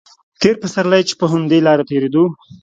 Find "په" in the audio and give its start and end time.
1.19-1.25